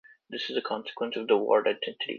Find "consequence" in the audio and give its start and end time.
0.63-1.15